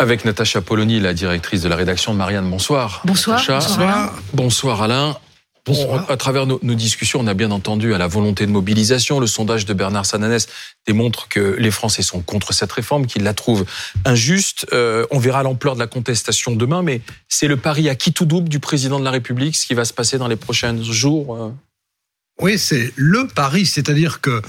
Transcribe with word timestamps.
Avec 0.00 0.24
Natacha 0.24 0.60
Polony, 0.60 1.00
la 1.00 1.12
directrice 1.12 1.62
de 1.62 1.68
la 1.68 1.74
rédaction 1.74 2.12
de 2.12 2.18
Marianne. 2.18 2.48
Bonsoir. 2.48 3.02
Bonsoir. 3.04 3.42
Bonsoir. 3.48 4.14
Bonsoir 4.32 4.82
Alain. 4.82 5.16
à 6.08 6.16
travers 6.16 6.46
nos, 6.46 6.58
discussions, 6.62 7.18
on 7.18 7.26
a 7.26 7.34
bien 7.34 7.50
entendu 7.50 7.92
à 7.94 7.98
la 7.98 8.06
volonté 8.06 8.46
de 8.46 8.52
mobilisation. 8.52 9.18
Le 9.18 9.26
sondage 9.26 9.66
de 9.66 9.74
Bernard 9.74 10.06
Sananès 10.06 10.46
démontre 10.86 11.28
que 11.28 11.56
les 11.58 11.72
Français 11.72 12.02
sont 12.02 12.22
contre 12.22 12.52
cette 12.52 12.70
réforme, 12.70 13.06
qu'ils 13.06 13.24
la 13.24 13.34
trouvent 13.34 13.64
injuste. 14.04 14.66
Euh, 14.72 15.04
on 15.10 15.18
verra 15.18 15.42
l'ampleur 15.42 15.74
de 15.74 15.80
la 15.80 15.88
contestation 15.88 16.52
demain, 16.54 16.82
mais 16.82 17.00
c'est 17.28 17.48
le 17.48 17.56
pari 17.56 17.88
à 17.88 17.96
qui 17.96 18.12
tout 18.12 18.24
double 18.24 18.48
du 18.48 18.60
président 18.60 19.00
de 19.00 19.04
la 19.04 19.10
République, 19.10 19.56
ce 19.56 19.66
qui 19.66 19.74
va 19.74 19.84
se 19.84 19.92
passer 19.92 20.16
dans 20.16 20.28
les 20.28 20.36
prochains 20.36 20.80
jours. 20.80 21.52
Oui, 22.40 22.56
c'est 22.56 22.92
le 22.94 23.26
pari, 23.26 23.66
c'est-à-dire 23.66 24.20
que 24.20 24.40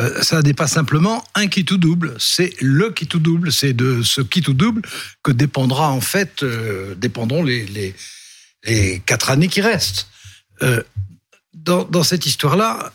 euh, 0.00 0.22
ça 0.22 0.42
n'est 0.42 0.52
pas 0.52 0.66
simplement 0.66 1.24
un 1.36 1.46
qui 1.46 1.64
tout 1.64 1.78
double, 1.78 2.16
c'est 2.18 2.52
le 2.60 2.90
qui 2.90 3.06
tout 3.06 3.20
double, 3.20 3.52
c'est 3.52 3.72
de 3.72 4.02
ce 4.02 4.20
qui 4.20 4.42
tout 4.42 4.52
double 4.52 4.82
que 5.22 5.30
dépendra 5.30 5.90
en 5.90 6.00
fait, 6.00 6.42
euh, 6.42 6.96
dépendront 6.96 7.44
les, 7.44 7.94
quatre 9.06 9.30
années 9.30 9.46
qui 9.46 9.60
restent. 9.60 10.08
Euh, 10.62 10.82
dans, 11.54 11.84
dans, 11.84 12.02
cette 12.02 12.26
histoire-là, 12.26 12.92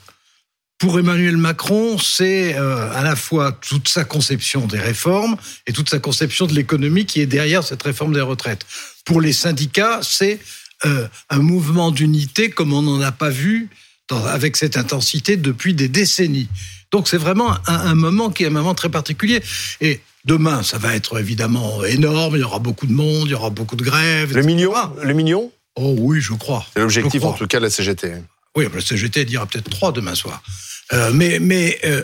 pour 0.80 1.00
Emmanuel 1.00 1.38
Macron, 1.38 1.98
c'est 1.98 2.56
à 2.56 3.04
la 3.04 3.16
fois 3.16 3.54
toute 3.54 3.88
sa 3.88 4.04
conception 4.04 4.68
des 4.68 4.80
réformes 4.80 5.38
et 5.66 5.72
toute 5.72 5.90
sa 5.90 6.00
conception 6.00 6.46
de 6.46 6.54
l'économie 6.54 7.06
qui 7.06 7.22
est 7.22 7.26
derrière 7.26 7.64
cette 7.64 7.84
réforme 7.84 8.14
des 8.14 8.22
retraites. 8.22 8.66
Pour 9.06 9.22
les 9.22 9.32
syndicats, 9.32 10.00
c'est 10.02 10.40
un 10.84 11.40
mouvement 11.40 11.92
d'unité 11.92 12.50
comme 12.50 12.74
on 12.74 12.82
n'en 12.82 13.00
a 13.02 13.12
pas 13.12 13.30
vu 13.30 13.70
avec 14.12 14.58
cette 14.58 14.78
intensité 14.78 15.38
depuis 15.38 15.74
des 15.74 15.88
décennies. 15.88 16.50
Donc 16.92 17.08
c'est 17.08 17.18
vraiment 17.18 17.56
un, 17.68 17.96
moment 17.96 18.30
qui 18.30 18.44
est 18.44 18.48
un 18.48 18.52
moment 18.52 18.76
très 18.76 18.90
particulier. 18.90 19.42
Et 19.80 20.02
demain, 20.26 20.62
ça 20.62 20.78
va 20.78 20.96
être 20.96 21.20
évidemment 21.20 21.84
énorme. 21.86 22.36
Il 22.36 22.42
y 22.42 22.44
aura 22.44 22.60
beaucoup 22.60 22.86
de 22.86 22.94
monde, 22.94 23.28
il 23.28 23.32
y 23.32 23.34
aura 23.34 23.50
beaucoup 23.50 23.76
de 23.76 23.84
grèves. 23.84 24.36
Le 24.36 24.44
million 24.44 24.74
Le 25.02 25.14
million? 25.14 25.52
Oh 25.76 25.96
oui, 25.98 26.20
je 26.20 26.34
crois. 26.34 26.66
C'est 26.74 26.82
l'objectif 26.82 27.24
en 27.24 27.34
tout 27.34 27.48
cas 27.48 27.60
de 27.60 27.64
la 27.64 27.70
CGT. 27.70 28.16
Oui, 28.58 28.66
la 28.74 28.82
CGT 28.82 29.24
dira 29.24 29.46
peut-être 29.46 29.70
trois 29.70 29.94
demain 29.94 30.16
soir. 30.16 30.44
Euh, 30.92 31.12
mais 31.14 31.40
mais 31.40 31.80
euh, 31.86 32.04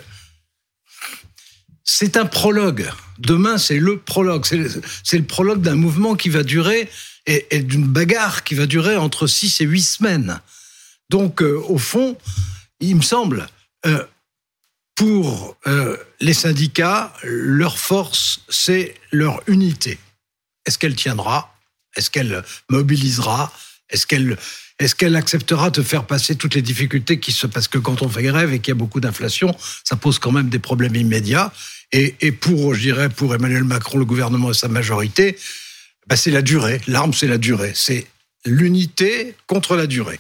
c'est 1.84 2.16
un 2.16 2.26
prologue. 2.26 2.90
Demain, 3.20 3.58
c'est 3.58 3.80
le 3.80 3.98
prologue. 3.98 4.46
C'est 4.46 5.18
le 5.18 5.26
prologue 5.26 5.62
d'un 5.62 5.76
mouvement 5.76 6.16
qui 6.16 6.30
va 6.30 6.44
durer 6.44 6.88
et, 7.26 7.46
et 7.52 7.60
d'une 7.60 7.88
bagarre 7.88 8.46
qui 8.46 8.56
va 8.56 8.68
durer 8.68 8.96
entre 8.96 9.28
six 9.28 9.60
et 9.60 9.66
huit 9.66 9.82
semaines. 9.82 10.40
Donc, 11.10 11.42
euh, 11.42 11.62
au 11.68 11.78
fond, 11.78 12.18
il 12.80 12.96
me 12.96 13.02
semble, 13.02 13.48
euh, 13.86 14.04
pour 14.96 15.56
euh, 15.68 15.96
les 16.20 16.34
syndicats, 16.34 17.14
leur 17.24 17.78
force, 17.78 18.42
c'est 18.50 18.96
leur 19.12 19.42
unité. 19.48 20.00
Est-ce 20.66 20.78
qu'elle 20.78 20.96
tiendra? 20.96 21.56
Est-ce 21.96 22.10
qu'elle 22.10 22.44
mobilisera? 22.70 23.52
Est-ce 23.90 24.06
qu'elle 24.06 24.38
est-ce 24.80 25.16
acceptera 25.16 25.72
de 25.72 25.82
faire 25.82 26.06
passer 26.06 26.36
toutes 26.36 26.54
les 26.54 26.62
difficultés 26.62 27.20
qui 27.20 27.32
se 27.32 27.48
parce 27.48 27.68
que 27.68 27.80
quand 27.80 28.04
on 28.04 28.10
fait 28.10 28.22
grève 28.22 28.54
et 28.54 28.60
qu'il 28.60 28.72
y 28.72 28.74
a 28.74 28.76
beaucoup 28.76 29.00
d'inflation, 29.00 29.56
ça 29.84 29.96
pose 29.96 30.20
quand 30.20 30.32
même 30.32 30.50
des 30.50 30.60
problèmes 30.60 30.96
immédiats. 30.96 31.52
Et, 31.92 32.16
et 32.22 32.32
pour, 32.32 32.76
je 32.76 32.82
dirais, 32.82 33.10
pour 33.10 33.34
Emmanuel 33.34 33.64
Macron, 33.64 33.98
le 33.98 34.06
gouvernement 34.06 34.52
et 34.52 34.54
sa 34.54 34.68
majorité, 34.68 35.38
bah 36.06 36.16
c'est 36.16 36.32
la 36.32 36.42
durée. 36.42 36.82
L'arme, 36.88 37.14
c'est 37.14 37.28
la 37.28 37.38
durée. 37.38 37.72
C'est 37.76 38.06
l'unité 38.46 39.36
contre 39.48 39.76
la 39.76 39.88
durée. 39.88 40.20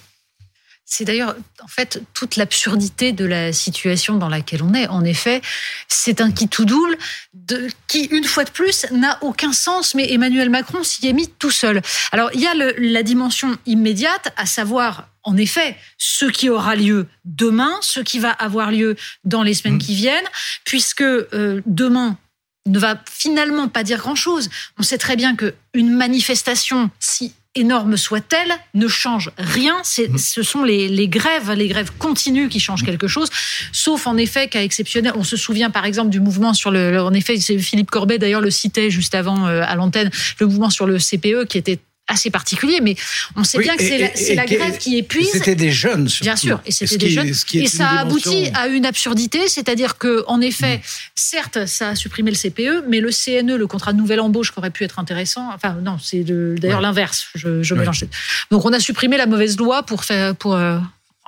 C'est 0.89 1.03
d'ailleurs, 1.03 1.35
en 1.61 1.67
fait, 1.67 2.01
toute 2.13 2.37
l'absurdité 2.37 3.11
de 3.11 3.25
la 3.25 3.51
situation 3.51 4.15
dans 4.15 4.29
laquelle 4.29 4.63
on 4.63 4.73
est. 4.73 4.87
En 4.87 5.03
effet, 5.03 5.41
c'est 5.89 6.21
un 6.21 6.31
qui 6.31 6.47
tout 6.47 6.63
double 6.63 6.97
de, 7.33 7.67
qui, 7.89 8.05
une 8.05 8.23
fois 8.23 8.45
de 8.45 8.51
plus, 8.51 8.85
n'a 8.91 9.21
aucun 9.21 9.51
sens, 9.51 9.95
mais 9.95 10.09
Emmanuel 10.13 10.49
Macron 10.49 10.83
s'y 10.83 11.05
est 11.05 11.11
mis 11.11 11.27
tout 11.27 11.51
seul. 11.51 11.81
Alors, 12.13 12.29
il 12.33 12.39
y 12.39 12.47
a 12.47 12.53
le, 12.53 12.73
la 12.77 13.03
dimension 13.03 13.57
immédiate, 13.65 14.33
à 14.37 14.45
savoir, 14.45 15.09
en 15.23 15.35
effet, 15.35 15.75
ce 15.97 16.23
qui 16.23 16.47
aura 16.47 16.77
lieu 16.77 17.07
demain, 17.25 17.77
ce 17.81 17.99
qui 17.99 18.19
va 18.19 18.31
avoir 18.31 18.71
lieu 18.71 18.95
dans 19.25 19.43
les 19.43 19.55
semaines 19.55 19.75
mmh. 19.75 19.79
qui 19.79 19.93
viennent, 19.93 20.29
puisque 20.63 21.01
euh, 21.01 21.61
demain, 21.65 22.17
ne 22.65 22.79
va 22.79 23.01
finalement 23.11 23.67
pas 23.67 23.83
dire 23.83 23.97
grand-chose. 23.97 24.49
On 24.77 24.83
sait 24.83 24.97
très 24.97 25.17
bien 25.17 25.35
qu'une 25.35 25.93
manifestation, 25.93 26.91
si 26.99 27.33
énorme 27.57 27.97
soit-elle, 27.97 28.53
ne 28.73 28.87
change 28.87 29.31
rien. 29.37 29.77
Mm. 29.79 30.17
Ce 30.17 30.43
sont 30.43 30.63
les, 30.63 31.07
grèves, 31.07 31.51
les 31.51 31.67
grèves 31.67 31.91
continues 31.97 32.49
qui 32.49 32.59
changent 32.59 32.83
mm. 32.83 32.87
quelque 32.87 33.07
chose, 33.07 33.29
sauf 33.71 34.07
en 34.07 34.17
effet 34.17 34.47
cas 34.47 34.61
exceptionnel. 34.61 35.13
On 35.15 35.23
se 35.23 35.37
souvient 35.37 35.69
par 35.69 35.85
exemple 35.85 36.09
du 36.09 36.19
mouvement 36.19 36.53
sur 36.53 36.71
le, 36.71 37.01
en 37.01 37.13
effet, 37.13 37.37
Philippe 37.39 37.91
Corbet 37.91 38.17
d'ailleurs 38.17 38.41
le 38.41 38.51
citait 38.51 38.89
juste 38.89 39.15
avant 39.15 39.47
euh, 39.47 39.61
à 39.65 39.75
l'antenne, 39.75 40.09
le 40.39 40.47
mouvement 40.47 40.69
sur 40.69 40.85
le 40.85 40.97
CPE 40.97 41.45
qui 41.47 41.57
était 41.57 41.79
assez 42.07 42.29
particulier, 42.29 42.79
mais 42.81 42.95
on 43.35 43.43
sait 43.43 43.59
bien 43.59 43.75
que 43.75 43.83
c'est 43.83 44.35
la, 44.35 44.45
grève 44.45 44.77
qui 44.77 44.97
épuise. 44.97 45.29
C'était 45.31 45.55
des 45.55 45.71
jeunes, 45.71 46.07
surtout. 46.07 46.25
Bien 46.25 46.35
sûr, 46.35 46.61
et 46.65 46.71
c'était 46.71 46.97
des 46.97 47.09
jeunes. 47.09 47.31
Et 47.53 47.67
ça 47.67 47.89
aboutit 47.89 48.49
à 48.53 48.67
une 48.67 48.85
absurdité, 48.85 49.47
c'est-à-dire 49.47 49.97
que, 49.97 50.23
en 50.27 50.41
effet, 50.41 50.77
mm. 50.77 50.81
certes, 51.15 51.65
ça 51.65 51.89
a 51.89 51.95
supprimé 51.95 52.31
le 52.31 52.37
CPE, 52.37 52.85
mais 52.87 52.99
le 52.99 53.09
CNE, 53.11 53.55
le 53.55 53.67
contrat 53.67 53.93
de 53.93 53.97
nouvelle 53.97 54.19
embauche, 54.19 54.51
qui 54.51 54.59
aurait 54.59 54.71
pu 54.71 54.83
être 54.83 54.99
intéressant. 54.99 55.49
Enfin, 55.53 55.77
non, 55.81 55.97
c'est 56.01 56.23
d'ailleurs 56.23 56.81
l'inverse. 56.81 57.27
Je, 57.35 57.63
je 57.63 57.75
mélange. 57.75 58.05
Donc, 58.51 58.65
on 58.65 58.73
a 58.73 58.79
supprimé 58.79 59.17
la 59.17 59.25
mauvaise 59.25 59.57
loi 59.57 59.83
pour 59.83 60.03
faire 60.03 60.35
pour 60.35 60.55
euh, 60.55 60.79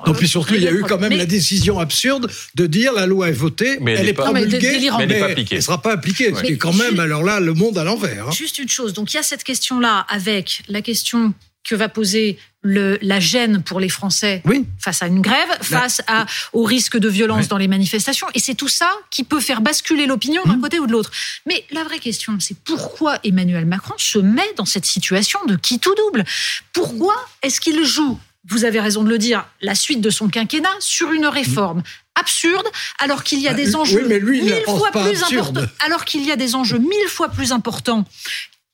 non, 0.05 0.13
puis 0.13 0.27
surtout, 0.27 0.55
il 0.55 0.63
y 0.63 0.67
a 0.67 0.71
eu 0.71 0.81
quand 0.81 0.97
même 0.97 1.17
la 1.17 1.25
décision 1.25 1.79
absurde 1.79 2.31
de 2.55 2.65
dire 2.65 2.93
la 2.93 3.05
loi 3.05 3.29
est 3.29 3.33
votée, 3.33 3.77
mais 3.81 3.93
elle, 3.93 4.09
est 4.09 4.13
promulguée, 4.13 4.89
mais, 4.97 5.05
elle 5.05 5.57
ne 5.57 5.61
sera 5.61 5.81
pas 5.81 5.93
appliquée. 5.93 6.33
Ce 6.33 6.41
qui 6.41 6.53
est 6.53 6.57
quand 6.57 6.73
même, 6.73 6.99
alors 6.99 7.23
là, 7.23 7.39
le 7.39 7.53
monde 7.53 7.77
à 7.77 7.83
l'envers. 7.83 8.27
Hein. 8.27 8.31
Juste 8.31 8.59
une 8.59 8.69
chose, 8.69 8.93
donc 8.93 9.13
il 9.13 9.17
y 9.17 9.19
a 9.19 9.23
cette 9.23 9.43
question-là 9.43 10.05
avec 10.09 10.63
la 10.67 10.81
question 10.81 11.33
que 11.63 11.75
va 11.75 11.89
poser 11.89 12.37
le, 12.61 12.97
la 13.01 13.19
gêne 13.19 13.61
pour 13.63 13.79
les 13.79 13.89
Français 13.89 14.41
face 14.79 15.01
à 15.01 15.07
une 15.07 15.21
grève, 15.21 15.49
face 15.61 16.01
à, 16.07 16.25
au 16.53 16.63
risque 16.63 16.97
de 16.97 17.07
violence 17.07 17.47
dans 17.47 17.57
les 17.57 17.67
manifestations. 17.67 18.27
Et 18.33 18.39
c'est 18.39 18.55
tout 18.55 18.67
ça 18.67 18.89
qui 19.11 19.23
peut 19.23 19.39
faire 19.39 19.61
basculer 19.61 20.05
l'opinion 20.05 20.41
d'un 20.45 20.57
mmh. 20.57 20.61
côté 20.61 20.79
ou 20.79 20.87
de 20.87 20.91
l'autre. 20.91 21.11
Mais 21.45 21.65
la 21.71 21.83
vraie 21.83 21.99
question, 21.99 22.37
c'est 22.39 22.57
pourquoi 22.57 23.19
Emmanuel 23.23 23.65
Macron 23.65 23.93
se 23.97 24.19
met 24.19 24.53
dans 24.57 24.65
cette 24.65 24.85
situation 24.85 25.39
de 25.45 25.55
qui 25.55 25.79
tout 25.79 25.95
double? 25.95 26.25
Pourquoi 26.73 27.15
est-ce 27.43 27.61
qu'il 27.61 27.83
joue 27.85 28.19
vous 28.47 28.65
avez 28.65 28.79
raison 28.79 29.03
de 29.03 29.09
le 29.09 29.17
dire, 29.17 29.45
la 29.61 29.75
suite 29.75 30.01
de 30.01 30.09
son 30.09 30.29
quinquennat 30.29 30.69
sur 30.79 31.11
une 31.11 31.25
réforme 31.25 31.83
absurde, 32.15 32.67
alors 32.99 33.23
qu'il 33.23 33.39
y 33.39 33.47
a 33.47 33.51
ah, 33.51 33.53
des 33.53 33.75
enjeux 33.75 34.07
mille 34.07 34.63
fois 34.65 34.91
plus 34.91 35.23
importants, 35.23 35.65
alors 35.85 36.05
qu'il 36.05 36.25
y 36.25 36.31
a 36.31 36.35
des 36.35 36.55
enjeux 36.55 36.79
mille 36.79 37.07
fois 37.07 37.29
plus 37.29 37.51
importants 37.51 38.05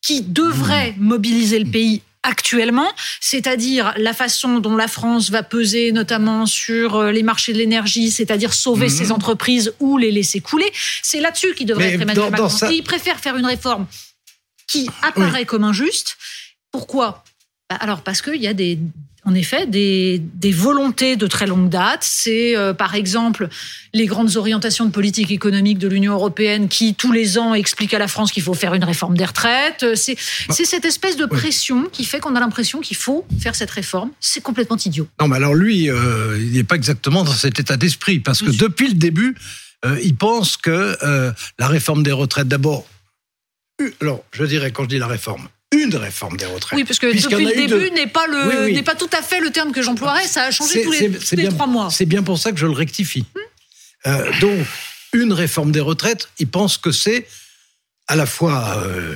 qui 0.01 0.21
devraient 0.21 0.93
hmm. 0.97 1.03
mobiliser 1.03 1.59
le 1.59 1.69
pays 1.69 2.01
actuellement, 2.21 2.87
c'est-à-dire 3.21 3.93
la 3.97 4.13
façon 4.13 4.59
dont 4.59 4.75
la 4.75 4.87
France 4.87 5.29
va 5.29 5.43
peser 5.43 5.91
notamment 5.91 6.47
sur 6.47 6.95
euh, 6.95 7.11
les 7.11 7.21
marchés 7.21 7.53
de 7.53 7.59
l'énergie, 7.59 8.09
c'est-à-dire 8.09 8.53
sauver 8.53 8.87
hmm. 8.87 8.97
ses 8.97 9.11
entreprises 9.11 9.73
ou 9.79 9.97
les 9.97 10.11
laisser 10.11 10.41
couler. 10.41 10.71
C'est 11.03 11.19
là-dessus 11.19 11.53
qu'il 11.53 11.67
devrait 11.67 11.93
être 11.93 12.01
Emmanuel 12.01 12.31
Macron. 12.31 12.49
Il 12.71 12.83
préfère 12.83 13.19
faire 13.19 13.35
une 13.37 13.45
réforme 13.45 13.87
qui 14.67 14.89
apparaît 15.03 15.45
comme 15.45 15.63
injuste. 15.63 16.17
Pourquoi? 16.71 17.23
Bah, 17.69 17.77
Alors 17.79 18.01
parce 18.01 18.21
qu'il 18.21 18.41
y 18.41 18.47
a 18.47 18.53
des 18.53 18.79
en 19.25 19.33
effet 19.33 19.65
des, 19.65 20.21
des, 20.35 20.51
volontés 20.51 21.15
de 21.15 21.27
très 21.27 21.47
longue 21.47 21.69
date. 21.69 22.01
C'est 22.01 22.55
euh, 22.55 22.73
par 22.73 22.95
exemple 22.95 23.49
les 23.93 24.05
grandes 24.05 24.37
orientations 24.37 24.85
de 24.85 24.91
politique 24.91 25.31
économique 25.31 25.79
de 25.79 25.87
l'Union 25.87 26.13
européenne 26.13 26.67
qui 26.67 26.93
tous 26.93 27.11
les 27.11 27.37
ans 27.37 27.53
expliquent 27.53 27.93
à 27.93 27.99
la 27.99 28.07
France 28.07 28.31
qu'il 28.31 28.43
faut 28.43 28.53
faire 28.53 28.73
une 28.73 28.83
réforme 28.83 29.17
des 29.17 29.25
retraites. 29.25 29.83
Euh, 29.83 29.95
c'est 29.95 30.15
bah, 30.47 30.55
cette 30.57 30.85
espèce 30.85 31.17
de 31.17 31.25
pression 31.25 31.85
qui 31.91 32.05
fait 32.05 32.19
qu'on 32.19 32.35
a 32.35 32.39
l'impression 32.39 32.81
qu'il 32.81 32.97
faut 32.97 33.25
faire 33.39 33.55
cette 33.55 33.71
réforme. 33.71 34.11
C'est 34.19 34.41
complètement 34.41 34.77
idiot. 34.77 35.07
Non, 35.19 35.27
mais 35.27 35.37
alors 35.37 35.55
lui, 35.55 35.89
euh, 35.89 36.37
il 36.39 36.53
n'est 36.53 36.63
pas 36.63 36.75
exactement 36.75 37.23
dans 37.23 37.33
cet 37.33 37.59
état 37.59 37.77
d'esprit 37.77 38.19
parce 38.19 38.41
que 38.41 38.51
depuis 38.51 38.87
le 38.87 38.95
début, 38.95 39.35
il 40.01 40.15
pense 40.15 40.57
que 40.57 40.97
la 41.59 41.67
réforme 41.67 42.01
des 42.01 42.11
retraites, 42.11 42.47
d'abord, 42.47 42.87
alors 44.01 44.23
je 44.31 44.43
dirais 44.45 44.71
quand 44.71 44.83
je 44.83 44.89
dis 44.89 44.97
la 44.97 45.07
réforme, 45.07 45.47
une 45.85 45.95
réforme 45.95 46.37
des 46.37 46.45
retraites. 46.45 46.77
Oui, 46.77 46.83
parce 46.83 46.99
que 46.99 47.07
depuis 47.07 47.45
le 47.45 47.67
début 47.67 47.91
n'est 47.91 48.07
pas 48.07 48.27
le 48.27 48.81
pas 48.81 48.95
tout 48.95 49.09
à 49.17 49.21
fait 49.21 49.39
le 49.39 49.51
terme 49.51 49.71
que 49.71 49.81
j'emploierais. 49.81 50.27
Ça 50.27 50.43
a 50.43 50.51
changé 50.51 50.83
tous 50.83 50.91
les, 51.35 51.47
trois 51.49 51.67
mois. 51.67 51.89
C'est 51.89 52.05
bien 52.05 52.23
pour 52.23 52.37
ça 52.37 52.51
que 52.51 52.57
je 52.57 52.65
le 52.65 52.73
rectifie. 52.73 53.25
Hmm. 53.35 53.39
Euh, 54.07 54.31
donc 54.39 54.67
une 55.13 55.33
réforme 55.33 55.71
des 55.71 55.79
retraites, 55.79 56.29
il 56.39 56.47
pense 56.47 56.77
que 56.77 56.91
c'est 56.91 57.25
à 58.07 58.15
la 58.15 58.25
fois 58.25 58.83
euh, 58.85 59.15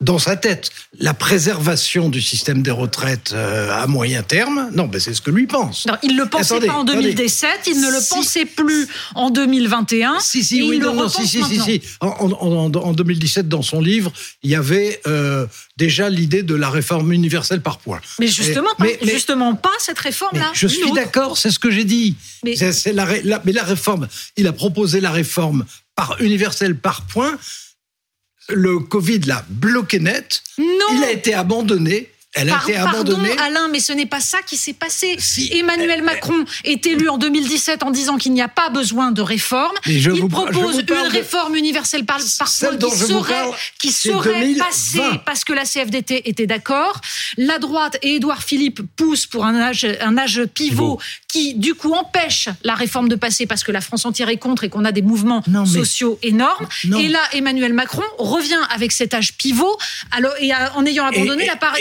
dans 0.00 0.18
sa 0.18 0.36
tête 0.36 0.70
la 0.98 1.12
préservation 1.12 2.08
du 2.08 2.22
système 2.22 2.62
des 2.62 2.70
retraites 2.70 3.32
euh, 3.34 3.70
à 3.70 3.86
moyen 3.86 4.22
terme. 4.22 4.70
Non, 4.74 4.86
ben 4.86 4.98
c'est 4.98 5.12
ce 5.12 5.20
que 5.20 5.30
lui 5.30 5.46
pense. 5.46 5.86
Non, 5.86 5.94
il 6.02 6.16
le 6.16 6.26
pensait 6.26 6.60
pas 6.60 6.72
en 6.72 6.84
2017, 6.84 7.50
il 7.66 7.80
ne 7.80 7.90
le 7.90 8.08
pensait 8.08 8.46
plus 8.46 8.88
en 9.14 9.30
2021. 9.30 10.20
Si, 10.20 10.42
si, 10.42 10.62
oui, 10.62 10.78
non, 10.78 10.94
non, 10.94 11.08
si, 11.08 11.26
si, 11.26 11.42
si, 11.44 11.60
si, 11.60 11.82
en, 12.00 12.08
en, 12.08 12.74
en, 12.74 12.92
2017, 12.92 13.48
dans 13.48 13.62
son 13.62 13.80
livre, 13.80 14.12
il 14.42 14.50
y 14.50 14.54
avait 14.54 15.00
euh, 15.06 15.46
déjà 15.76 16.08
l'idée 16.08 16.42
de 16.42 16.54
la 16.54 16.70
réforme 16.70 17.12
universelle 17.12 17.60
par 17.60 17.78
points. 17.78 18.00
Mais 18.18 18.26
justement, 18.26 18.70
mais, 18.78 18.94
pas, 18.94 19.06
justement 19.06 19.54
pas 19.54 19.70
cette 19.78 19.98
réforme-là. 19.98 20.50
Je 20.54 20.66
suis 20.66 20.92
d'accord, 20.92 21.36
c'est 21.36 21.50
ce 21.50 21.58
que 21.58 21.70
j'ai 21.70 21.84
dit. 21.84 22.16
Mais... 22.44 22.56
C'est 22.56 22.92
la, 22.92 23.06
la, 23.24 23.42
mais 23.44 23.52
la 23.52 23.64
réforme, 23.64 24.08
il 24.36 24.46
a 24.46 24.52
proposé 24.52 25.00
la 25.00 25.10
réforme 25.10 25.64
par 25.94 26.16
universelle 26.20 26.76
par 26.76 27.02
points 27.02 27.38
le 28.52 28.78
Covid 28.80 29.20
l'a 29.20 29.44
bloqué 29.48 30.00
net. 30.00 30.42
Non. 30.58 30.66
Il 30.94 31.04
a 31.04 31.12
été 31.12 31.34
abandonné. 31.34 32.10
Elle 32.34 32.50
a 32.50 32.60
été 32.62 32.76
abandonnée. 32.76 33.34
Pardon, 33.34 33.42
Alain, 33.42 33.68
mais 33.68 33.80
ce 33.80 33.92
n'est 33.92 34.06
pas 34.06 34.20
ça 34.20 34.38
qui 34.42 34.56
s'est 34.56 34.72
passé. 34.72 35.16
Emmanuel 35.50 36.02
Macron 36.02 36.44
est 36.64 36.86
élu 36.86 37.08
en 37.08 37.18
2017 37.18 37.82
en 37.82 37.90
disant 37.90 38.18
qu'il 38.18 38.32
n'y 38.32 38.42
a 38.42 38.48
pas 38.48 38.70
besoin 38.70 39.10
de 39.10 39.20
réforme. 39.20 39.76
il 39.86 40.28
propose 40.28 40.78
une 40.78 41.08
réforme 41.08 41.56
universelle 41.56 42.04
par, 42.04 42.18
par 42.38 42.48
qui 42.48 42.96
serait, 42.96 43.50
qui 43.80 43.92
serait 43.92 44.54
passée 44.54 45.02
parce 45.26 45.44
que 45.44 45.52
la 45.52 45.64
CFDT 45.64 46.28
était 46.28 46.46
d'accord. 46.46 47.00
La 47.36 47.58
droite 47.58 47.98
et 48.02 48.16
Édouard 48.16 48.42
Philippe 48.42 48.82
poussent 48.96 49.26
pour 49.26 49.44
un 49.44 49.56
âge, 49.56 49.86
un 50.00 50.16
âge 50.16 50.42
pivot 50.54 51.00
qui, 51.26 51.54
du 51.54 51.74
coup, 51.74 51.92
empêche 51.94 52.48
la 52.64 52.74
réforme 52.74 53.08
de 53.08 53.16
passer 53.16 53.46
parce 53.46 53.64
que 53.64 53.72
la 53.72 53.80
France 53.80 54.04
entière 54.04 54.28
est 54.28 54.36
contre 54.36 54.64
et 54.64 54.68
qu'on 54.68 54.84
a 54.84 54.92
des 54.92 55.02
mouvements 55.02 55.42
sociaux 55.66 56.18
énormes. 56.22 56.68
Et 56.84 57.08
là, 57.08 57.20
Emmanuel 57.32 57.72
Macron 57.72 58.02
revient 58.18 58.60
avec 58.70 58.92
cet 58.92 59.14
âge 59.14 59.34
pivot 59.34 59.76
alors, 60.12 60.32
et 60.40 60.52
en 60.74 60.86
ayant 60.86 61.06
abandonné 61.06 61.46
la 61.46 61.56
part 61.56 61.74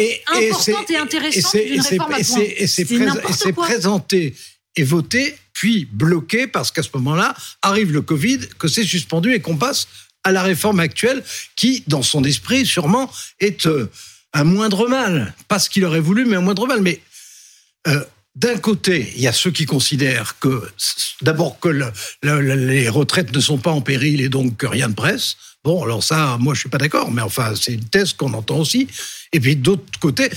importante 0.48 0.90
et, 0.90 0.98
intéressante 0.98 1.56
d'une 1.56 1.82
réforme 1.82 2.14
à 2.14 2.24
point. 2.24 2.40
Et 2.40 2.68
c'est 2.68 3.54
présenté 3.54 4.36
et 4.76 4.84
voté, 4.84 5.36
puis 5.54 5.88
bloqué 5.92 6.48
parce 6.48 6.72
qu'à 6.72 6.84
ce 6.84 6.90
moment-là, 6.96 7.36
arrive 7.62 7.92
le 7.92 8.02
Covid, 8.02 8.40
que 8.58 8.68
c'est 8.68 8.84
suspendu 8.84 9.34
et 9.34 9.42
qu'on 9.42 9.58
passe 9.58 9.88
à 10.24 10.32
la 10.32 10.44
réforme 10.44 10.80
actuelle 10.80 11.24
qui, 11.56 11.84
dans 11.88 12.04
son 12.04 12.24
esprit, 12.24 12.66
sûrement, 12.66 13.12
est 13.40 13.68
euh, 13.68 13.90
un 14.34 14.44
moindre 14.44 14.88
mal. 14.88 15.34
Pas 15.48 15.60
ce 15.60 15.70
qu'il 15.70 15.86
aurait 15.86 16.00
voulu, 16.00 16.26
mais 16.26 16.36
un 16.36 16.42
moindre 16.42 16.68
mal. 16.68 16.82
Mais 16.82 17.02
euh, 17.88 18.04
d'un 18.36 18.58
côté, 18.58 19.12
il 19.16 19.22
y 19.22 19.28
a 19.28 19.34
ceux 19.34 19.52
qui 19.52 19.66
considèrent 19.66 20.40
que, 20.40 20.70
d'abord, 21.22 21.60
que 21.60 21.70
les 22.22 22.90
retraites 22.90 23.34
ne 23.34 23.40
sont 23.40 23.58
pas 23.58 23.72
en 23.72 23.82
péril 23.82 24.22
et 24.22 24.30
donc 24.30 24.58
que 24.58 24.68
rien 24.68 24.88
ne 24.88 24.94
presse. 24.94 25.36
Bon, 25.64 25.84
alors 25.84 26.04
ça, 26.04 26.38
moi, 26.40 26.54
je 26.54 26.62
suis 26.62 26.70
pas 26.70 26.78
d'accord, 26.78 27.12
mais 27.12 27.22
enfin, 27.22 27.54
c'est 27.56 27.74
une 27.74 27.86
thèse 27.86 28.14
qu'on 28.14 28.34
entend 28.34 28.60
aussi. 28.60 28.88
Et 29.34 29.40
puis, 29.40 29.56
d'autre 29.56 29.84
côté, 30.00 30.30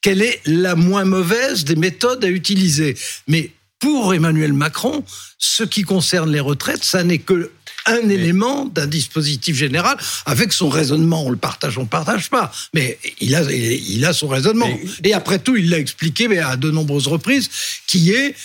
quelle 0.00 0.22
est 0.22 0.40
la 0.46 0.74
moins 0.74 1.04
mauvaise 1.04 1.64
des 1.64 1.76
méthodes 1.76 2.24
à 2.24 2.28
utiliser? 2.28 2.96
Mais 3.28 3.52
pour 3.78 4.14
Emmanuel 4.14 4.52
Macron, 4.52 5.04
ce 5.38 5.64
qui 5.64 5.82
concerne 5.82 6.30
les 6.30 6.40
retraites, 6.40 6.84
ça 6.84 7.02
n'est 7.04 7.18
que 7.18 7.50
un 7.86 8.08
élément 8.08 8.66
d'un 8.66 8.86
dispositif 8.86 9.56
général 9.56 9.96
avec 10.24 10.52
son 10.52 10.68
raisonnement. 10.68 11.26
On 11.26 11.30
le 11.30 11.36
partage, 11.36 11.78
on 11.78 11.82
le 11.82 11.88
partage 11.88 12.30
pas, 12.30 12.52
mais 12.74 12.98
il 13.20 13.34
a, 13.34 13.42
il 13.50 14.04
a 14.04 14.12
son 14.12 14.28
raisonnement. 14.28 14.70
Et 15.02 15.14
après 15.14 15.38
tout, 15.40 15.56
il 15.56 15.68
l'a 15.68 15.78
expliqué 15.78 16.28
mais 16.28 16.38
à 16.38 16.56
de 16.56 16.70
nombreuses 16.70 17.08
reprises, 17.08 17.50
qui 17.86 18.12
est 18.12 18.36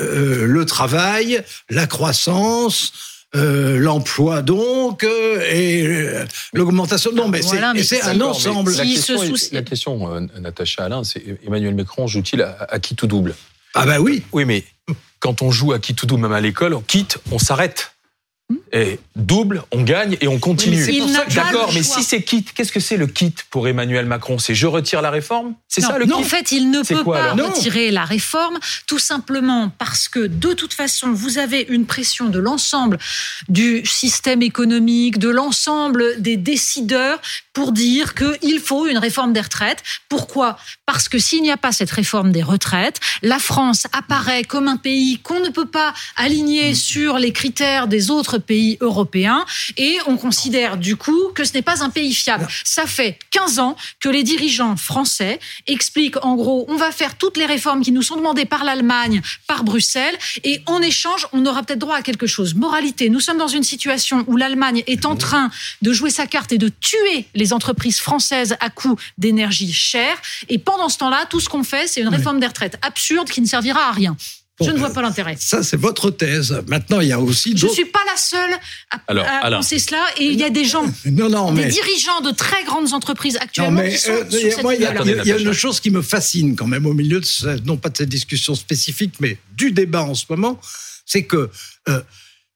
euh, 0.00 0.46
le 0.46 0.64
travail, 0.64 1.42
la 1.68 1.86
croissance, 1.86 2.92
euh, 3.34 3.78
l'emploi 3.78 4.42
donc 4.42 5.04
euh, 5.04 5.40
et 5.50 6.26
l'augmentation. 6.52 7.12
Non, 7.12 7.28
mais 7.28 7.42
c'est 7.42 8.02
un 8.02 8.20
ensemble. 8.20 8.74
La 8.76 8.84
question, 8.84 9.18
la 9.52 9.62
question 9.62 10.28
Natacha 10.38 10.84
Alain, 10.84 11.04
c'est 11.04 11.22
Emmanuel 11.46 11.74
Macron 11.74 12.06
joue-t-il 12.06 12.42
à, 12.42 12.66
à, 12.68 12.78
qui 12.78 12.94
tout 12.94 13.06
double? 13.06 13.34
Ah 13.74 13.86
bah 13.86 14.00
oui. 14.00 14.22
Oui, 14.32 14.44
mais 14.44 14.64
quand 15.20 15.40
on 15.40 15.50
joue 15.50 15.72
à 15.72 15.78
qui 15.78 15.94
tout 15.94 16.06
double, 16.06 16.22
même 16.22 16.32
à 16.32 16.40
l'école, 16.40 16.74
on 16.74 16.80
quitte, 16.80 17.18
on 17.30 17.38
s'arrête. 17.38 17.91
Et 18.72 18.98
double, 19.16 19.62
on 19.72 19.82
gagne 19.82 20.16
et 20.20 20.28
on 20.28 20.38
continue. 20.38 20.86
D'accord, 21.34 21.70
mais 21.74 21.82
si 21.82 22.02
c'est 22.02 22.22
kit, 22.22 22.44
qu'est-ce 22.44 22.72
que 22.72 22.80
c'est 22.80 22.96
le 22.96 23.06
kit 23.06 23.34
pour 23.50 23.68
Emmanuel 23.68 24.06
Macron? 24.06 24.38
C'est 24.38 24.54
je 24.54 24.66
retire 24.66 25.02
la 25.02 25.10
réforme? 25.10 25.54
C'est 25.68 25.80
ça 25.80 25.98
le 25.98 26.06
non, 26.06 26.18
En 26.18 26.22
fait, 26.22 26.52
il 26.52 26.70
ne 26.70 26.82
peut 26.82 27.04
pas 27.04 27.32
retirer 27.32 27.90
la 27.90 28.04
réforme, 28.04 28.58
tout 28.86 28.98
simplement 28.98 29.70
parce 29.78 30.08
que 30.08 30.26
de 30.26 30.52
toute 30.52 30.74
façon, 30.74 31.12
vous 31.12 31.38
avez 31.38 31.66
une 31.68 31.86
pression 31.86 32.28
de 32.28 32.38
l'ensemble 32.38 32.98
du 33.48 33.84
système 33.84 34.42
économique, 34.42 35.18
de 35.18 35.28
l'ensemble 35.28 36.20
des 36.20 36.36
décideurs 36.36 37.20
pour 37.52 37.72
dire 37.72 38.14
qu'il 38.14 38.60
faut 38.60 38.86
une 38.86 38.98
réforme 38.98 39.32
des 39.32 39.40
retraites. 39.40 39.82
Pourquoi? 40.08 40.56
Parce 40.86 41.08
que 41.08 41.18
s'il 41.18 41.42
n'y 41.42 41.50
a 41.50 41.56
pas 41.56 41.72
cette 41.72 41.90
réforme 41.90 42.32
des 42.32 42.42
retraites, 42.42 43.00
la 43.22 43.38
France 43.38 43.86
apparaît 43.92 44.44
comme 44.44 44.68
un 44.68 44.76
pays 44.76 45.18
qu'on 45.18 45.40
ne 45.40 45.50
peut 45.50 45.66
pas 45.66 45.92
aligner 46.16 46.74
sur 46.74 47.18
les 47.18 47.32
critères 47.32 47.88
des 47.88 48.10
autres 48.10 48.38
pays 48.42 48.76
européens 48.80 49.44
et 49.76 49.98
on 50.06 50.16
considère 50.16 50.76
du 50.76 50.96
coup 50.96 51.30
que 51.34 51.44
ce 51.44 51.54
n'est 51.54 51.62
pas 51.62 51.82
un 51.82 51.90
pays 51.90 52.12
fiable. 52.14 52.46
Ça 52.64 52.86
fait 52.86 53.18
15 53.30 53.58
ans 53.58 53.76
que 54.00 54.08
les 54.08 54.22
dirigeants 54.22 54.76
français 54.76 55.40
expliquent 55.66 56.22
en 56.24 56.34
gros 56.34 56.66
on 56.68 56.76
va 56.76 56.92
faire 56.92 57.16
toutes 57.16 57.36
les 57.36 57.46
réformes 57.46 57.82
qui 57.82 57.92
nous 57.92 58.02
sont 58.02 58.16
demandées 58.16 58.44
par 58.44 58.64
l'Allemagne, 58.64 59.22
par 59.46 59.64
Bruxelles 59.64 60.16
et 60.44 60.60
en 60.66 60.82
échange 60.82 61.26
on 61.32 61.44
aura 61.46 61.62
peut-être 61.62 61.78
droit 61.78 61.96
à 61.96 62.02
quelque 62.02 62.26
chose. 62.26 62.54
Moralité, 62.54 63.08
nous 63.10 63.20
sommes 63.20 63.38
dans 63.38 63.48
une 63.48 63.62
situation 63.62 64.24
où 64.26 64.36
l'Allemagne 64.36 64.82
est 64.86 65.06
en 65.06 65.16
train 65.16 65.50
de 65.80 65.92
jouer 65.92 66.10
sa 66.10 66.26
carte 66.26 66.52
et 66.52 66.58
de 66.58 66.68
tuer 66.68 67.26
les 67.34 67.52
entreprises 67.52 67.98
françaises 67.98 68.56
à 68.60 68.70
coût 68.70 68.96
d'énergie 69.18 69.72
chère 69.72 70.20
et 70.48 70.58
pendant 70.58 70.88
ce 70.88 70.98
temps-là 70.98 71.26
tout 71.30 71.40
ce 71.40 71.48
qu'on 71.48 71.64
fait 71.64 71.86
c'est 71.86 72.00
une 72.00 72.08
réforme 72.08 72.40
des 72.40 72.46
retraites 72.46 72.78
absurde 72.82 73.28
qui 73.28 73.40
ne 73.40 73.46
servira 73.46 73.88
à 73.88 73.92
rien. 73.92 74.16
Je 74.62 74.70
ne 74.70 74.78
vois 74.78 74.90
pas 74.90 75.02
l'intérêt. 75.02 75.36
Ça, 75.38 75.62
c'est 75.62 75.76
votre 75.76 76.10
thèse. 76.10 76.62
Maintenant, 76.66 77.00
il 77.00 77.08
y 77.08 77.12
a 77.12 77.20
aussi 77.20 77.56
Je 77.56 77.66
ne 77.66 77.72
suis 77.72 77.84
pas 77.84 78.00
la 78.06 78.16
seule 78.16 78.58
à, 79.08 79.50
penser 79.50 79.78
cela. 79.78 80.04
Et 80.18 80.24
il 80.24 80.38
y 80.38 80.44
a 80.44 80.50
des 80.50 80.64
gens, 80.64 80.84
non, 81.06 81.28
non, 81.28 81.52
des 81.52 81.66
dirigeants 81.66 82.20
de 82.20 82.30
très 82.30 82.64
grandes 82.64 82.92
entreprises 82.92 83.36
actuellement 83.36 83.82
qui 83.82 83.98
sont 83.98 84.12
Il 84.30 85.24
y, 85.24 85.32
a 85.32 85.38
une 85.38 85.52
chose 85.52 85.80
qui 85.80 85.90
me 85.90 86.02
fascine 86.02 86.56
quand 86.56 86.66
même 86.66 86.86
au 86.86 86.94
milieu, 86.94 87.20
de, 87.20 87.66
non 87.66 87.76
pas 87.76 87.88
de 87.88 87.96
cette 87.96 88.08
discussion 88.08 88.54
spécifique, 88.54 89.14
mais 89.20 89.38
du 89.56 89.72
débat 89.72 90.02
en 90.02 90.14
ce 90.14 90.24
moment, 90.28 90.60
c'est 91.04 91.24
que 91.24 91.50
euh, 91.88 92.00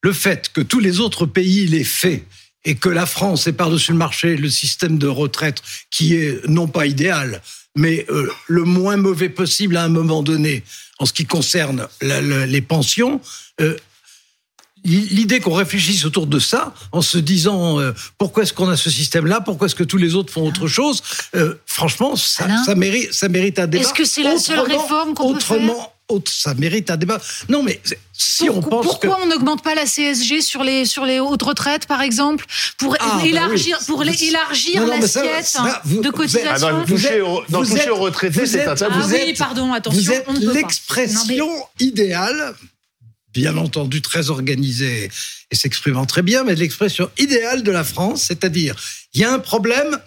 le 0.02 0.12
fait 0.12 0.50
que 0.52 0.61
tous 0.61 0.81
les 0.81 1.00
autres 1.00 1.26
pays 1.26 1.67
l'aient 1.67 1.85
fait 1.85 2.25
et 2.64 2.75
que 2.75 2.88
la 2.88 3.06
France 3.06 3.47
ait 3.47 3.52
par-dessus 3.52 3.93
le 3.93 3.99
marché 3.99 4.37
le 4.37 4.50
système 4.50 4.99
de 4.99 5.06
retraite 5.06 5.62
qui 5.91 6.14
est 6.14 6.47
non 6.49 6.67
pas 6.67 6.87
idéal, 6.87 7.41
mais 7.76 8.06
euh, 8.08 8.28
le 8.49 8.64
moins 8.64 8.96
mauvais 8.96 9.28
possible 9.28 9.76
à 9.76 9.84
un 9.84 9.88
moment 9.88 10.23
donné 10.23 10.64
en 10.99 11.06
ce 11.06 11.12
qui 11.12 11.26
concerne 11.26 11.87
les 12.00 12.62
pensions. 12.62 13.20
Euh, 13.61 13.76
l'idée 14.84 15.40
qu'on 15.40 15.55
réfléchisse 15.55 16.05
autour 16.05 16.26
de 16.26 16.38
ça, 16.38 16.73
en 16.93 17.02
se 17.02 17.19
disant 17.19 17.81
euh, 17.81 17.93
pourquoi 18.19 18.44
est-ce 18.44 18.52
qu'on 18.52 18.69
a 18.69 18.76
ce 18.76 18.88
système-là, 18.88 19.40
pourquoi 19.40 19.67
est-ce 19.67 19.75
que 19.75 19.84
tous 19.84 19.96
les 19.96 20.14
autres 20.14 20.32
font 20.32 20.46
autre 20.46 20.69
chose, 20.69 21.02
franchement, 21.67 22.17
ça, 22.17 22.46
ça, 22.64 22.75
mérite, 22.75 23.12
ça 23.12 23.28
mérite 23.28 23.58
un 23.58 23.67
débat. 23.67 23.84
Est-ce 23.84 23.94
que 23.94 24.05
c'est 24.05 24.23
la 24.23 24.38
seule 24.38 24.61
réforme 24.61 25.14
qu'on 25.14 25.34
peut 25.34 25.40
faire? 25.40 25.90
Ça 26.26 26.55
mérite 26.55 26.91
un 26.91 26.97
débat. 26.97 27.20
Non, 27.49 27.62
mais 27.62 27.81
si 28.12 28.49
on 28.49 28.61
pense 28.61 28.85
pourquoi 28.85 29.19
on 29.23 29.26
n'augmente 29.26 29.62
pas 29.62 29.75
la 29.75 29.87
CSG 29.87 30.41
sur 30.41 30.62
les 30.62 30.85
sur 30.85 31.05
les 31.05 31.20
hautes 31.20 31.42
retraites, 31.42 31.87
par 31.87 32.02
exemple, 32.02 32.45
pour 32.78 32.97
ah, 33.00 33.19
bah 33.19 33.26
élargir 33.26 33.78
pour 33.87 34.02
élargir 34.02 34.87
l'assiette 34.87 35.57
de 35.85 36.11
cotisation. 36.11 36.69
Ah, 36.69 36.85
vous 36.85 36.92
toucher 36.92 37.90
aux, 37.90 37.97
retraités, 37.97 38.47
c'est 38.47 38.66
un 38.66 38.75
tabou. 38.75 38.99
Ah 39.02 39.07
oui, 39.11 39.35
pardon, 39.37 39.73
attention. 39.73 40.00
Vous 40.00 40.12
êtes 40.12 40.54
l'expression 40.54 41.50
idéale 41.80 42.54
bien 43.35 43.57
entendu 43.59 44.00
très 44.00 44.30
organisée 44.30 45.11
et 45.50 45.57
s'exprimant 45.57 46.07
très 46.07 46.23
bien, 46.23 46.42
mais 46.45 46.54
l'expression 46.54 47.11
idéale 47.19 47.62
de 47.62 47.71
la 47.71 47.85
France, 47.85 48.23
c'est-à-dire 48.23 48.75
il 49.12 49.21
y 49.21 49.25
a 49.25 49.33
un 49.33 49.38
problème, 49.38 49.99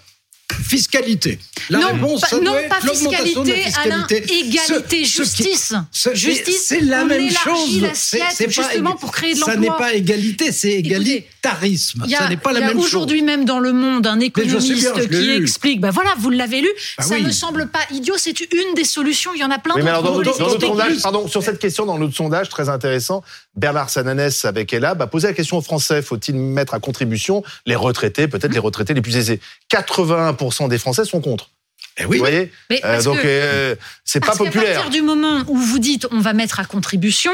fiscalité. 0.63 1.39
La 1.69 1.79
non, 1.79 1.87
réponse, 1.87 2.21
pas, 2.21 2.39
non, 2.39 2.55
pas 2.67 2.81
fiscalité, 2.81 3.65
Alain, 3.83 4.07
égalité, 4.09 5.05
justice. 5.05 5.73
justice, 6.13 6.65
c'est 6.65 6.81
la 6.81 7.05
même 7.05 7.29
chose. 7.29 7.85
C'est 7.93 8.49
justement 8.49 8.95
pour 8.95 9.11
créer 9.11 9.35
de 9.35 9.39
l'emploi. 9.39 9.53
Ça 9.53 9.59
n'est 9.59 9.67
pas 9.67 9.93
égalité, 9.93 10.51
c'est 10.51 10.71
égalitarisme. 10.71 12.05
ça 12.09 12.27
n'est 12.27 12.37
pas 12.37 12.53
la 12.53 12.61
même 12.61 12.77
chose. 12.77 12.85
Aujourd'hui 12.89 13.21
même 13.21 13.45
dans 13.45 13.59
le 13.59 13.73
monde 13.73 14.07
un 14.07 14.19
économiste 14.19 15.09
qui 15.09 15.29
explique, 15.31 15.81
ben 15.81 15.91
voilà, 15.91 16.13
vous 16.17 16.29
l'avez 16.29 16.61
lu, 16.61 16.69
bah 16.97 17.03
ça 17.03 17.19
ne 17.19 17.25
me 17.25 17.31
semble 17.31 17.67
pas 17.67 17.81
idiot, 17.91 18.15
c'est 18.17 18.39
une 18.39 18.73
des 18.75 18.83
solutions, 18.83 19.31
il 19.35 19.41
y 19.41 19.43
en 19.43 19.51
a 19.51 19.59
plein 19.59 19.75
d'autres. 19.75 20.01
Dans, 20.01 20.47
notre 20.47 20.59
sondage, 20.59 21.01
pardon, 21.01 21.27
sur 21.27 21.43
cette 21.43 21.59
question, 21.59 21.85
dans 21.85 21.97
notre 21.97 22.15
sondage 22.15 22.49
très 22.49 22.69
intéressant, 22.69 23.23
Bernard 23.55 23.89
Sananès 23.89 24.45
avec 24.45 24.73
Elab 24.73 25.01
a 25.01 25.07
posé 25.07 25.27
la 25.27 25.33
question 25.33 25.57
aux 25.57 25.61
Français, 25.61 26.01
faut-il 26.01 26.35
mettre 26.35 26.73
à 26.73 26.79
contribution 26.79 27.43
les 27.65 27.75
retraités, 27.75 28.27
peut-être 28.27 28.53
les 28.53 28.59
retraités 28.59 28.93
les 28.93 29.01
plus 29.01 29.17
aisés? 29.17 29.39
81% 29.71 30.69
des 30.69 30.77
Français 30.77 31.05
sont 31.05 31.21
contre. 31.21 31.51
Eh 31.99 32.05
oui. 32.05 32.17
Vous 32.17 32.23
voyez 32.23 32.51
euh, 32.71 33.01
Donc, 33.03 33.17
euh, 33.23 33.75
c'est 34.03 34.19
pas 34.19 34.35
populaire. 34.35 34.71
À 34.71 34.73
partir 34.73 34.89
du 34.89 35.01
moment 35.01 35.43
où 35.47 35.57
vous 35.57 35.79
dites 35.79 36.07
on 36.11 36.19
va 36.19 36.33
mettre 36.33 36.59
à 36.59 36.65
contribution, 36.65 37.31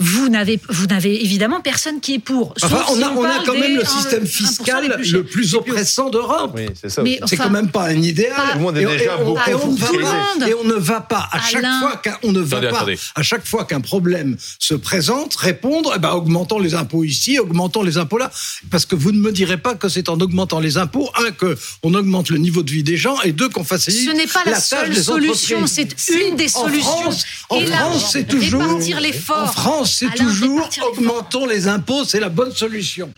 vous 0.00 0.28
n'avez, 0.28 0.60
vous 0.68 0.86
n'avez 0.86 1.22
évidemment 1.24 1.60
personne 1.60 2.00
qui 2.00 2.14
est 2.14 2.18
pour. 2.18 2.54
Enfin, 2.62 2.84
on, 2.90 3.02
a, 3.02 3.10
on, 3.10 3.24
a, 3.24 3.42
quand 3.44 3.58
même 3.58 3.76
le 3.76 3.84
système 3.84 4.26
fiscal 4.26 5.00
le 5.10 5.24
plus 5.24 5.54
oppressant 5.54 6.10
d'Europe. 6.10 6.52
Oui, 6.54 6.66
c'est 6.80 6.88
ça. 6.88 7.02
C'est 7.26 7.36
quand 7.36 7.50
même 7.50 7.70
pas 7.70 7.84
un 7.84 8.02
idéal. 8.02 8.34
Tout 8.52 8.58
le 8.58 8.64
monde 8.64 8.78
est 8.78 8.86
déjà 8.86 9.04
et, 9.04 9.20
on, 9.20 9.24
beaucoup 9.24 9.50
et, 9.50 9.54
on 9.54 9.70
va, 9.74 10.48
et 10.48 10.54
on 10.54 10.64
ne 10.64 10.74
va 10.74 11.00
pas 11.00 11.28
à 11.32 11.40
chaque 11.40 11.64
Alain. 11.64 11.80
fois 11.80 11.96
qu'un 11.96 12.18
ne 12.24 12.40
va 12.40 12.58
Attendez, 12.58 12.70
pas 12.70 12.76
attendez. 12.76 12.98
à 13.14 13.22
chaque 13.22 13.46
fois 13.46 13.64
qu'un 13.64 13.80
problème 13.80 14.36
se 14.58 14.74
présente 14.74 15.34
répondre 15.36 15.92
eh 15.96 15.98
ben, 15.98 16.10
augmentons 16.10 16.58
les 16.58 16.74
impôts 16.74 17.04
ici, 17.04 17.38
augmentons 17.38 17.82
les 17.82 17.98
impôts 17.98 18.18
là, 18.18 18.30
parce 18.70 18.86
que 18.86 18.94
vous 18.94 19.12
ne 19.12 19.18
me 19.18 19.32
direz 19.32 19.56
pas 19.56 19.74
que 19.74 19.88
c'est 19.88 20.08
en 20.08 20.20
augmentant 20.20 20.60
les 20.60 20.76
impôts 20.76 21.10
un 21.16 21.30
que 21.30 21.56
on 21.82 21.94
augmente 21.94 22.30
le 22.30 22.38
niveau 22.38 22.62
de 22.62 22.70
vie 22.70 22.82
des 22.82 22.96
gens 22.96 23.20
et 23.22 23.32
deux 23.32 23.48
qu'on 23.48 23.64
facilite 23.64 24.07
Ce 24.08 24.12
n'est 24.16 24.26
pas 24.26 24.42
la, 24.46 24.58
seule 24.58 24.96
solution, 24.96 25.66
c'est 25.66 25.88
une 26.08 26.36
des 26.36 26.54
En 26.56 26.62
solutions. 26.64 26.90
France, 26.90 27.24
en 27.50 27.56
Et 27.56 27.66
là, 27.66 27.76
France, 27.76 28.10
c'est 28.12 28.26
toujours. 28.26 28.62
En 28.62 29.46
France, 29.46 29.96
c'est 29.98 30.14
toujours 30.14 30.68
augmentons 30.82 31.44
les 31.44 31.68
impôts, 31.68 32.04
c'est 32.04 32.20
la 32.20 32.30
bonne 32.30 32.52
solution. 32.52 33.12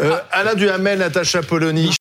Euh, 0.00 0.18
Alain 0.30 0.54
Duhamel, 0.54 0.98
Natacha 0.98 1.42
Polony, 1.42 1.90